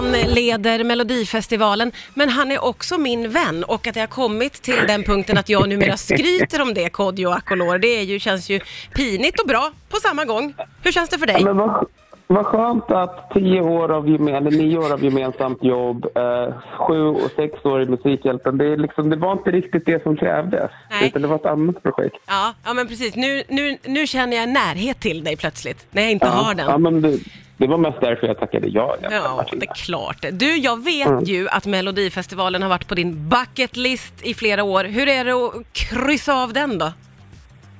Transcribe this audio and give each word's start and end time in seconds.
Han 0.00 0.12
leder 0.12 0.84
Melodifestivalen, 0.84 1.92
men 2.14 2.28
han 2.28 2.52
är 2.52 2.64
också 2.64 2.98
min 2.98 3.30
vän 3.30 3.64
och 3.64 3.86
att 3.86 3.96
jag 3.96 4.02
har 4.02 4.06
kommit 4.06 4.52
till 4.52 4.86
den 4.86 5.02
punkten 5.02 5.38
att 5.38 5.48
jag 5.48 5.68
numera 5.68 5.96
skryter 5.96 6.62
om 6.62 6.74
det, 6.74 6.88
Kodjo 6.88 7.30
Akolor, 7.30 7.78
det 7.78 7.88
är 7.88 8.02
ju, 8.02 8.18
känns 8.18 8.50
ju 8.50 8.60
pinigt 8.94 9.40
och 9.40 9.48
bra 9.48 9.70
på 9.90 9.96
samma 9.96 10.24
gång. 10.24 10.54
Hur 10.82 10.92
känns 10.92 11.10
det 11.10 11.18
för 11.18 11.26
dig? 11.26 11.42
Ja, 11.44 11.84
vad, 12.26 12.46
skönt 12.46 12.90
att 12.90 13.30
tio 13.34 13.60
år 13.60 13.92
av 13.92 14.06
geme- 14.08 14.36
eller 14.36 14.50
nio 14.50 14.78
år 14.78 14.92
av 14.92 15.04
gemensamt 15.04 15.64
jobb, 15.64 16.06
eh, 16.14 16.54
sju 16.86 17.06
och 17.06 17.30
sex 17.36 17.64
år 17.64 17.82
i 17.82 17.86
Musikhjälpen, 17.86 18.58
det, 18.58 18.66
är 18.66 18.76
liksom, 18.76 19.10
det 19.10 19.16
var 19.16 19.32
inte 19.32 19.50
riktigt 19.50 19.86
det 19.86 20.02
som 20.02 20.16
krävdes. 20.16 20.70
Nej. 20.90 21.08
Utan 21.08 21.22
det 21.22 21.28
var 21.28 21.36
ett 21.36 21.46
annat 21.46 21.82
projekt. 21.82 22.16
Ja, 22.26 22.54
ja 22.64 22.74
men 22.74 22.86
precis. 22.88 23.16
Nu, 23.16 23.42
nu, 23.48 23.78
nu 23.84 24.06
känner 24.06 24.36
jag 24.36 24.48
närhet 24.48 25.00
till 25.00 25.24
dig 25.24 25.36
plötsligt, 25.36 25.86
när 25.90 26.02
jag 26.02 26.10
inte 26.10 26.26
har 26.26 26.54
den. 26.54 26.66
ja 26.66 26.78
men 26.78 27.00
det, 27.02 27.18
det 27.60 27.66
var 27.66 27.78
mest 27.78 28.00
därför 28.00 28.26
jag 28.26 28.38
tackade 28.38 28.68
ja. 28.68 28.96
Ja, 29.02 29.34
Martina. 29.36 29.60
det 29.60 29.66
är 29.70 29.74
klart. 29.74 30.24
Du, 30.32 30.56
jag 30.56 30.84
vet 30.84 31.08
Mm. 31.08 31.24
ju 31.24 31.48
att 31.48 31.66
Melodifestivalen 31.66 32.62
har 32.62 32.68
varit 32.68 32.88
på 32.88 32.94
din 32.94 33.28
bucket 33.28 33.76
list 33.76 34.14
i 34.26 34.34
flera 34.34 34.64
år. 34.64 34.84
Hur 34.84 35.08
är 35.08 35.24
det 35.24 35.32
att 35.32 35.52
kryssa 35.72 36.34
av 36.42 36.52
den 36.52 36.78
då? 36.78 36.92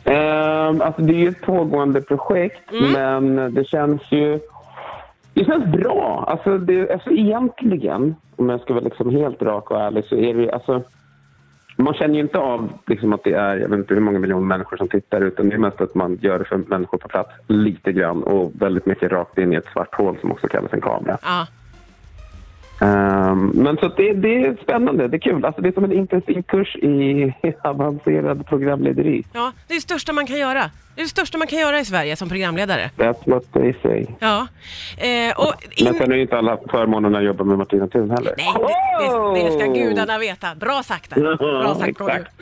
Ehm, 0.04 0.80
alltså 0.82 1.02
det 1.02 1.12
är 1.12 1.18
ju 1.18 1.28
ett 1.28 1.40
pågående 1.42 2.00
projekt, 2.02 2.70
Mm. 2.72 2.92
men 2.92 3.54
det 3.54 3.64
känns 3.68 4.02
ju... 4.10 4.40
Det 5.34 5.44
känns 5.44 5.64
bra. 5.64 6.24
Alltså, 6.28 6.58
det, 6.58 6.90
alltså 6.92 7.10
egentligen, 7.10 8.16
om 8.36 8.48
jag 8.48 8.60
ska 8.60 8.74
vara 8.74 8.84
liksom 8.84 9.10
helt 9.10 9.42
rak 9.42 9.70
och 9.70 9.80
ärlig, 9.80 10.04
så 10.04 10.16
är 10.16 10.34
det 10.34 10.42
ju... 10.42 10.50
Alltså, 10.50 10.82
man 11.84 11.94
känner 11.94 12.14
ju 12.14 12.20
inte 12.20 12.38
av 12.38 12.72
liksom, 12.86 13.12
att 13.12 13.24
det 13.24 13.32
är, 13.32 13.56
jag 13.56 13.68
vet 13.68 13.78
inte 13.78 13.94
hur 13.94 14.00
många 14.00 14.18
miljoner 14.18 14.46
människor 14.46 14.76
som 14.76 14.88
tittar, 14.88 15.20
utan 15.20 15.48
det 15.48 15.54
är 15.54 15.58
mest 15.58 15.80
att 15.80 15.94
man 15.94 16.18
gör 16.22 16.38
det 16.38 16.44
för 16.44 16.56
människor 16.56 16.98
på 16.98 17.08
plats 17.08 17.30
lite 17.46 17.92
grann 17.92 18.22
och 18.22 18.52
väldigt 18.54 18.86
mycket 18.86 19.12
rakt 19.12 19.38
in 19.38 19.52
i 19.52 19.56
ett 19.56 19.72
svart 19.72 19.94
hål 19.94 20.16
som 20.20 20.32
också 20.32 20.48
kallas 20.48 20.72
en 20.72 20.80
kamera. 20.80 21.18
Ja, 21.22 21.46
Ehm, 22.80 23.46
men 23.54 23.76
så 23.76 23.88
det, 23.88 24.12
det 24.12 24.34
är 24.44 24.56
spännande, 24.62 25.08
det 25.08 25.16
är 25.16 25.20
kul. 25.20 25.44
Alltså, 25.44 25.62
det 25.62 25.68
är 25.68 25.72
som 25.72 25.84
en 25.84 25.92
intensiv 25.92 26.42
kurs 26.42 26.76
i 26.76 27.32
avancerad 27.64 28.46
programlederi. 28.46 29.24
ja, 29.32 29.52
det 29.68 29.74
är 29.74 29.76
det 29.76 29.82
största 29.82 30.12
man 30.12 30.26
kan 30.26 30.38
göra. 30.38 30.70
Det 30.94 31.00
är 31.00 31.04
det 31.04 31.08
största 31.10 31.38
man 31.38 31.46
kan 31.46 31.58
göra 31.58 31.80
i 31.80 31.84
Sverige 31.84 32.16
som 32.16 32.28
programledare. 32.28 32.90
That's 32.96 33.30
what 33.30 33.52
they 33.52 33.74
say. 33.82 34.06
Ja. 34.18 34.46
Eh, 34.98 35.36
och 35.36 35.54
Men 35.80 35.86
in... 35.88 35.94
sen 35.94 36.12
är 36.12 36.16
ju 36.16 36.22
inte 36.22 36.38
alla 36.38 36.58
förmånen 36.70 37.14
att 37.14 37.24
jobba 37.24 37.44
med 37.44 37.58
Martina 37.58 37.88
Thun 37.88 38.10
heller. 38.10 38.34
Nej, 38.38 38.52
det, 38.98 39.40
det, 39.40 39.50
det 39.50 39.58
ska 39.60 39.72
gudarna 39.72 40.18
veta. 40.18 40.54
Bra 40.54 40.82
sagt 40.82 41.10
där. 41.10 41.36
Bra 41.62 41.74
sagt. 41.74 41.88
Exakt. 41.88 42.32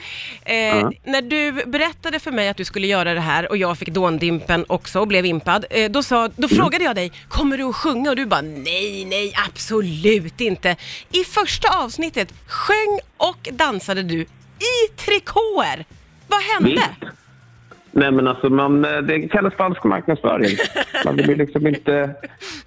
Eh, 0.45 0.55
Ja. 0.55 0.93
När 1.05 1.23
du 1.23 1.53
berättade 1.67 2.19
för 2.19 2.31
mig 2.31 2.49
att 2.49 2.57
du 2.57 2.65
skulle 2.65 2.87
göra 2.87 3.15
det 3.15 3.21
här 3.21 3.51
och 3.51 3.57
jag 3.57 3.79
fick 3.79 3.89
dåndimpen 3.89 4.65
också 4.69 5.01
och 5.01 5.09
blev 5.09 5.27
impad, 5.27 5.65
eh, 5.71 5.91
då, 5.91 6.03
sa, 6.03 6.29
då 6.37 6.49
frågade 6.49 6.85
jag 6.85 6.97
dig, 6.97 7.13
kommer 7.29 7.59
du 7.59 7.65
att 7.65 7.77
sjunga? 7.77 8.11
Och 8.11 8.17
du 8.17 8.27
bara, 8.27 8.41
nej, 8.43 9.05
nej, 9.05 9.33
absolut 9.49 10.28
inte. 10.41 10.77
I 11.13 11.25
första 11.25 11.85
avsnittet 11.85 12.35
sjöng 12.47 12.99
och 13.17 13.49
dansade 13.53 14.03
du 14.03 14.21
i 14.59 14.97
trikåer. 14.97 15.85
Vad 16.29 16.41
hände? 16.41 16.71
Visst. 16.71 17.15
Nej 17.93 18.11
men 18.11 18.29
alltså 18.29 18.51
man, 18.51 18.83
det 18.83 19.29
kallas 19.29 19.55
falsk 19.55 19.85
marknadsföring. 19.85 20.57
Man 21.05 21.17
vill 21.17 21.39
liksom 21.39 21.67
inte... 21.67 22.11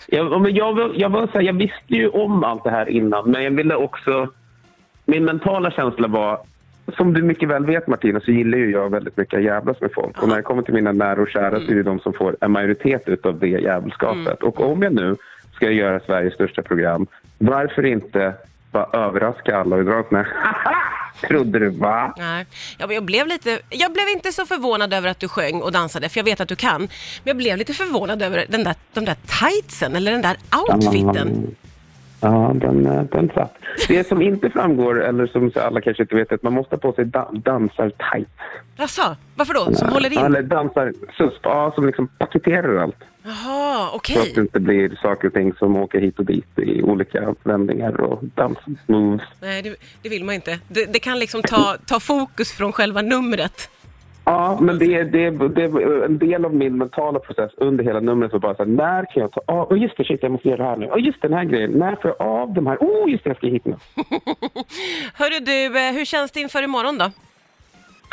Jag, 0.08 0.42
men 0.42 0.56
jag, 0.56 0.92
jag, 0.96 1.10
var 1.10 1.28
så 1.28 1.34
här, 1.34 1.42
jag 1.42 1.54
visste 1.54 1.94
ju 1.96 2.10
om 2.10 2.44
allt 2.44 2.64
det 2.64 2.70
här 2.70 2.90
innan 2.90 3.32
men 3.32 3.44
jag 3.44 3.52
ville 3.52 3.76
också... 3.76 4.28
Min 5.06 5.26
mentala 5.26 5.72
känsla 5.72 6.08
var 6.08 6.40
som 6.98 7.14
du 7.14 7.22
mycket 7.22 7.50
väl 7.50 7.66
vet 7.66 7.88
Martina 7.88 8.20
så 8.20 8.32
gillar 8.32 8.58
ju 8.58 8.72
jag 8.72 8.90
väldigt 8.90 9.18
mycket 9.18 9.38
att 9.38 9.44
jävlas 9.44 9.82
med 9.82 9.92
folk. 9.94 10.24
Och 10.24 10.30
när 10.30 10.36
det 10.36 10.42
kommer 10.42 10.62
till 10.62 10.74
mina 10.74 10.92
nära 10.92 11.22
och 11.22 11.30
kära 11.30 11.60
så 11.60 11.72
är 11.72 11.76
det 11.76 11.84
de 11.84 12.00
som 12.00 12.14
får 12.14 12.38
en 12.42 12.52
majoritet 12.52 13.08
utav 13.08 13.40
det 13.40 13.48
jävelskapet. 13.48 14.44
Och 14.44 14.72
om 14.72 14.84
jag 14.84 14.94
nu 14.94 15.16
ska 15.56 15.72
göra 15.72 16.00
Sveriges 16.00 16.34
största 16.34 16.62
program, 16.62 17.08
varför 17.42 17.86
inte 17.86 18.34
bara 18.72 18.88
överraska 18.94 19.58
alla 19.58 19.76
och 19.76 19.86
dra 19.86 20.04
Haha! 20.12 20.76
Trodde 21.28 21.60
du 21.60 21.70
va? 21.70 22.14
Nej, 22.18 22.46
jag, 22.78 22.94
jag, 22.94 23.04
blev 23.04 23.28
lite, 23.28 23.60
jag 23.70 23.94
blev 23.94 24.08
inte 24.08 24.32
så 24.32 24.46
förvånad 24.46 24.94
över 24.94 25.10
att 25.10 25.20
du 25.20 25.28
sjöng 25.28 25.62
och 25.62 25.72
dansade, 25.72 26.10
för 26.10 26.20
jag 26.20 26.26
vet 26.26 26.42
att 26.42 26.48
du 26.48 26.56
kan. 26.56 26.82
Men 26.82 26.90
jag 27.24 27.38
blev 27.38 27.58
lite 27.58 27.74
förvånad 27.74 28.22
över 28.22 28.46
den 28.50 28.64
där, 28.64 28.76
de 28.94 29.06
där 29.06 29.16
tightsen, 29.16 29.96
eller 29.96 30.12
den 30.12 30.22
där 30.22 30.38
outfiten. 30.74 31.56
Ja, 32.22 32.52
den, 32.56 32.86
eh, 32.86 33.04
den 33.04 33.32
satt. 33.34 33.54
Det 33.88 34.08
som 34.08 34.22
inte 34.22 34.50
framgår, 34.50 35.04
eller 35.04 35.28
som 35.28 35.52
alla 35.56 35.82
kanske 35.82 36.04
inte 36.04 36.16
vet, 36.16 36.32
är 36.32 36.36
att 36.36 36.44
man 36.44 36.54
måste 36.54 36.76
ha 36.76 36.80
på 36.80 36.94
sig 36.94 37.06
da- 37.06 37.30
dansar-tights. 37.32 38.32
Jaså, 38.76 39.16
varför 39.36 39.54
då? 39.54 39.76
Som 39.76 39.90
håller 39.90 40.14
in? 40.14 40.20
Eller 40.26 40.42
dansar-susp, 40.42 41.40
ja, 41.44 41.72
som 41.76 41.86
liksom 41.86 42.08
paketerar 42.08 42.78
allt. 42.78 43.04
Jaha, 43.24 43.90
Så 43.90 43.96
okej. 43.96 44.18
att 44.18 44.36
det 44.36 44.42
inte 44.42 44.60
blir 44.60 45.00
saker 45.02 45.28
och 45.28 45.34
ting 45.34 45.54
som 45.54 45.76
åker 45.76 46.00
hit 46.00 46.20
och 46.20 46.26
dit 46.26 46.60
i 46.60 46.82
olika 46.84 47.36
vändningar 47.44 48.02
och 48.02 48.24
dansmoves. 48.36 49.22
Nej, 49.42 49.62
det, 49.62 49.76
det 50.02 50.10
vill 50.10 50.24
man 50.24 50.36
inte. 50.36 50.60
Det, 50.68 50.86
det 50.94 51.00
kan 51.00 51.20
liksom 51.20 51.42
ta, 51.42 51.78
ta 51.86 52.00
fokus 52.00 52.52
från 52.52 52.72
själva 52.72 53.02
numret. 53.02 53.70
Ja, 54.26 54.58
men 54.62 54.80
det 54.80 54.86
är, 54.86 55.06
det, 55.06 55.26
är, 55.26 55.32
det 55.50 55.64
är 55.64 56.06
en 56.06 56.18
del 56.18 56.46
av 56.46 56.56
min 56.56 56.78
mentala 56.78 57.20
process 57.20 57.52
under 57.58 57.84
hela 57.84 58.00
numret 58.00 58.32
var 58.32 58.40
bara 58.40 58.56
så 58.56 58.64
här, 58.64 58.72
när 58.72 59.14
kan 59.14 59.22
jag 59.22 59.32
ta 59.32 59.42
av, 59.46 59.72
oh, 59.72 59.82
just 59.82 59.98
det, 59.98 60.04
shit, 60.04 60.24
jag 60.24 60.32
måste 60.32 60.50
göra 60.50 60.58
det 60.64 60.70
här 60.70 60.78
nu, 60.78 60.86
oh, 60.86 61.02
just 61.06 61.22
den 61.22 61.34
här 61.34 61.44
grejen, 61.44 61.72
när 61.72 61.96
får 61.96 62.16
jag 62.18 62.28
av 62.28 62.54
de 62.54 62.68
här, 62.68 62.78
oh, 62.78 63.12
just 63.12 63.24
det, 63.24 63.30
jag 63.30 63.38
ska 63.38 63.48
hit 63.48 63.66
nu. 63.66 63.76
Hörru 65.14 65.40
du, 65.40 65.66
eh, 65.88 65.94
hur 65.94 66.06
känns 66.06 66.32
det 66.32 66.40
inför 66.40 66.64
imorgon 66.64 66.98
då? 66.98 67.12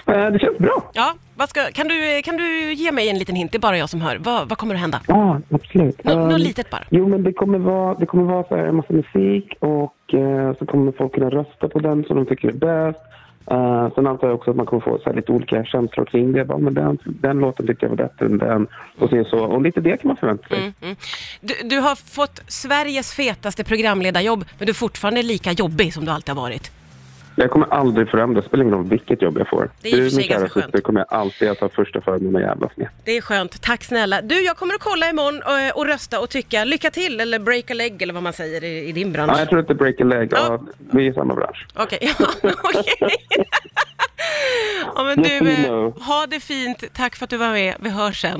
Eh, 0.09 0.31
Det 0.33 0.39
känns 0.39 0.59
bra. 0.59 0.83
Ja, 0.93 1.15
vad 1.35 1.49
ska, 1.49 1.61
kan, 1.73 1.89
du, 1.89 2.23
kan 2.23 2.37
du 2.37 2.73
ge 2.73 2.93
mig 2.93 3.09
en 3.09 3.19
liten 3.19 3.35
hint? 3.37 3.53
Det 3.53 3.59
är 3.59 3.61
bara 3.61 3.79
jag 3.79 3.89
som 3.89 4.01
hör. 4.01 4.17
Vad, 4.21 4.49
vad 4.49 4.59
kommer 4.59 4.75
att 4.75 4.81
hända? 4.81 5.01
Ja, 5.09 5.41
absolut. 5.51 6.05
Nå, 6.05 6.15
något 6.15 6.33
Ehm, 6.33 6.37
litet 6.39 6.71
bara. 6.71 6.85
Jo, 6.91 7.09
men 7.09 7.23
det 7.23 7.33
kommer 7.33 7.59
vara, 7.59 7.95
det 7.95 8.07
kommer 8.07 8.25
vara 8.25 8.45
så 8.49 8.57
här 8.57 8.65
en 8.67 8.77
massa 8.77 8.93
musik 8.93 9.55
och 9.61 10.15
eh, 10.15 10.57
så 10.59 10.67
kommer 10.67 10.93
folk 10.93 11.15
kunna 11.15 11.31
rösta 11.31 11.69
på 11.69 11.79
den 11.79 12.05
som 12.05 12.17
de 12.17 12.27
tycker 12.27 12.49
är 12.49 12.53
bäst. 12.53 13.01
Uh, 13.53 13.95
sen 13.95 14.07
antar 14.07 14.27
jag 14.29 14.35
också 14.35 14.51
att 14.51 14.57
man 14.57 14.67
kommer 14.67 14.81
få 14.83 14.99
så 15.05 15.13
lite 15.13 15.33
olika 15.33 15.65
känslor 15.65 16.05
kring 16.05 16.33
det. 16.33 16.45
Bara, 16.45 16.59
men 16.59 16.75
den, 16.75 16.99
den 17.05 17.39
låten 17.39 17.67
tyckte 17.67 17.85
jag 17.85 17.91
var 17.91 17.97
bättre 17.97 18.27
än 18.27 18.39
den. 18.39 18.67
Och, 18.99 19.11
så, 19.11 19.25
så, 19.25 19.39
och 19.39 19.63
lite 19.63 19.81
det 19.81 19.97
kan 19.97 20.09
man 20.09 20.17
förvänta 20.17 20.49
sig. 20.49 20.59
Mm, 20.59 20.73
mm. 20.83 20.97
Du, 21.41 21.55
du 21.69 21.81
har 21.81 21.95
fått 21.95 22.41
Sveriges 22.49 23.13
fetaste 23.15 23.65
programledarjobb, 23.65 24.45
men 24.59 24.67
du 24.67 24.71
är 24.71 24.75
fortfarande 24.75 25.23
lika 25.23 25.53
jobbig 25.53 25.95
som 25.95 26.05
du 26.05 26.11
alltid 26.11 26.35
har 26.35 26.43
varit. 26.43 26.73
Jag 27.41 27.50
kommer 27.50 27.66
aldrig 27.75 28.09
förändras. 28.10 28.44
Det 28.44 28.49
spelar 28.49 28.65
ingen 28.65 28.75
roll 28.75 28.88
vilket 28.88 29.22
jobb 29.22 29.38
jag 29.38 29.49
får. 29.49 29.71
Det 29.82 29.88
är 29.88 29.97
i 29.97 30.00
och 30.00 30.04
för 30.04 30.10
sig 30.10 30.28
ganska 30.28 30.49
skönt. 30.49 30.65
syster, 30.65 30.81
kommer 30.81 31.00
jag 31.00 31.19
alltid 31.19 31.49
att 31.49 31.59
ha 31.60 31.69
första 31.69 32.00
förmånen 32.00 32.37
att 32.37 32.43
jävlas 32.43 32.72
med. 32.76 32.88
Det 33.04 33.16
är 33.16 33.21
skönt. 33.21 33.62
Tack 33.62 33.84
snälla. 33.84 34.22
Du, 34.22 34.41
jag 34.44 34.56
kommer 34.56 34.75
att 34.75 34.81
kolla 34.81 35.10
imorgon 35.10 35.43
och, 35.43 35.78
och 35.78 35.87
rösta 35.87 36.21
och 36.21 36.31
tycka 36.31 36.65
lycka 36.65 36.91
till 36.91 37.21
eller 37.21 37.38
break 37.38 37.71
a 37.71 37.75
leg 37.75 38.03
eller 38.03 38.15
vad 38.15 38.22
man 38.22 38.32
säger 38.32 38.65
i, 38.65 38.88
i 38.88 38.93
din 38.93 39.12
bransch. 39.12 39.32
Ja, 39.34 39.38
jag 39.38 39.48
tror 39.48 39.59
att 39.60 39.66
det 39.69 39.72
är 39.72 39.75
break 39.75 40.00
a 40.00 40.04
leg. 40.04 40.28
Ja. 40.32 40.38
Ja, 40.48 40.60
vi 40.91 41.06
är 41.06 41.10
i 41.10 41.15
samma 41.15 41.34
bransch. 41.34 41.66
Okej, 41.75 41.98
ja, 42.19 42.27
okej. 42.65 43.16
ja, 44.94 45.04
men 45.04 45.22
du, 45.22 45.50
eh, 45.50 45.93
ha 46.06 46.27
det 46.28 46.41
fint. 46.41 46.84
Tack 46.93 47.16
för 47.16 47.25
att 47.25 47.31
du 47.31 47.37
var 47.37 47.53
med. 47.53 47.75
Vi 47.81 47.91
hörs 47.91 48.21
sen. 48.21 48.37